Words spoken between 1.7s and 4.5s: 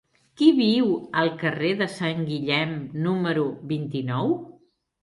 de Sant Guillem número vint-i-nou?